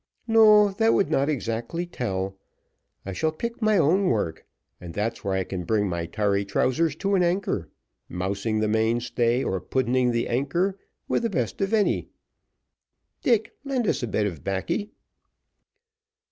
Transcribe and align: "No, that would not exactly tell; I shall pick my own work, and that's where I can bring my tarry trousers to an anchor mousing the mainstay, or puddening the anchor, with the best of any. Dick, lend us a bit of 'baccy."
"No, 0.27 0.69
that 0.79 0.95
would 0.95 1.11
not 1.11 1.29
exactly 1.29 1.85
tell; 1.85 2.35
I 3.05 3.13
shall 3.13 3.31
pick 3.31 3.61
my 3.61 3.77
own 3.77 4.05
work, 4.05 4.47
and 4.79 4.95
that's 4.95 5.23
where 5.23 5.35
I 5.35 5.43
can 5.43 5.63
bring 5.63 5.87
my 5.87 6.07
tarry 6.07 6.43
trousers 6.43 6.95
to 6.95 7.13
an 7.13 7.21
anchor 7.21 7.69
mousing 8.09 8.61
the 8.61 8.67
mainstay, 8.67 9.43
or 9.43 9.61
puddening 9.61 10.09
the 10.11 10.27
anchor, 10.27 10.79
with 11.07 11.21
the 11.21 11.29
best 11.29 11.61
of 11.61 11.71
any. 11.71 12.07
Dick, 13.21 13.53
lend 13.63 13.87
us 13.87 14.01
a 14.01 14.07
bit 14.07 14.25
of 14.25 14.43
'baccy." 14.43 14.89